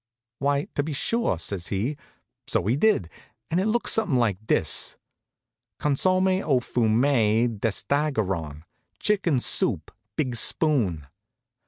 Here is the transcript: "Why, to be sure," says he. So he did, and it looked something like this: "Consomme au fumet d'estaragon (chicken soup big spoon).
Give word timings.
"Why, 0.39 0.63
to 0.73 0.81
be 0.81 0.93
sure," 0.93 1.37
says 1.37 1.67
he. 1.67 1.95
So 2.47 2.65
he 2.65 2.75
did, 2.75 3.07
and 3.51 3.59
it 3.59 3.67
looked 3.67 3.89
something 3.91 4.17
like 4.17 4.47
this: 4.47 4.97
"Consomme 5.77 6.41
au 6.43 6.59
fumet 6.59 7.59
d'estaragon 7.61 8.63
(chicken 8.97 9.39
soup 9.39 9.91
big 10.15 10.35
spoon). 10.35 11.05